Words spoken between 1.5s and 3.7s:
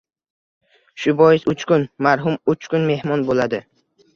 uch kun! Marhum uch kun mehmon bo‘ladi.